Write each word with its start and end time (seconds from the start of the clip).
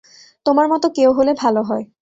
তোমার 0.45 0.65
মত 0.67 0.83
কেউ 0.95 1.09
হলে 1.13 1.31
ভাল 1.37 1.55
হয়। 1.63 1.85